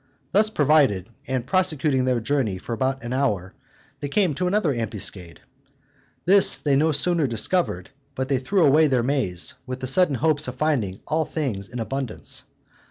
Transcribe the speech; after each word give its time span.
Thus 0.31 0.49
provided, 0.49 1.11
and 1.27 1.45
prosecuting 1.45 2.05
their 2.05 2.19
journey 2.19 2.57
for 2.57 2.73
about 2.73 3.03
an 3.03 3.13
hour, 3.13 3.53
they 3.99 4.07
came 4.07 4.33
to 4.33 4.47
another 4.47 4.73
ambuscade. 4.73 5.41
This 6.25 6.57
they 6.57 6.75
no 6.75 6.91
sooner 6.91 7.27
discovered, 7.27 7.91
but 8.15 8.27
they 8.27 8.39
threw 8.39 8.65
away 8.65 8.87
their 8.87 9.03
maize, 9.03 9.53
with 9.67 9.79
the 9.79 9.85
sudden 9.85 10.15
hopes 10.15 10.47
of 10.47 10.55
finding 10.55 11.01
all 11.05 11.25
things 11.25 11.69
in 11.69 11.79
abundance. 11.79 12.45